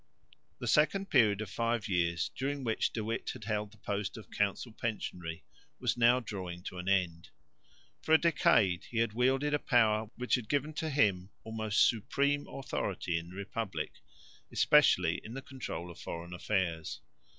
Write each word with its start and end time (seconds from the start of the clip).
The 0.57 0.67
second 0.67 1.11
period 1.11 1.41
of 1.41 1.49
five 1.51 1.87
years 1.87 2.31
during 2.35 2.63
which 2.63 2.91
De 2.91 3.03
Witt 3.03 3.29
had 3.33 3.43
held 3.43 3.69
the 3.69 3.77
post 3.77 4.17
of 4.17 4.31
council 4.31 4.71
pensionary 4.73 5.43
was 5.77 5.95
now 5.95 6.19
drawing 6.19 6.63
to 6.63 6.79
an 6.79 6.89
end. 6.89 7.29
For 8.01 8.11
a 8.11 8.17
decade 8.17 8.85
he 8.85 8.97
had 8.97 9.13
wielded 9.13 9.53
a 9.53 9.59
power 9.59 10.09
which 10.15 10.33
had 10.33 10.49
given 10.49 10.73
to 10.73 10.89
him 10.89 11.29
almost 11.43 11.87
supreme 11.87 12.47
authority 12.47 13.19
in 13.19 13.29
the 13.29 13.35
republic, 13.35 13.91
especially 14.51 15.21
in 15.23 15.35
the 15.35 15.43
control 15.43 15.91
of 15.91 15.99
foreign 15.99 16.33
affairs. 16.33 17.01